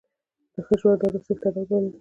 [0.53, 1.89] د ښه ژوندانه څښتنان بلل کېږي.